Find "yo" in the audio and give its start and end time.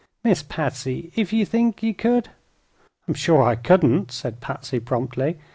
1.31-1.45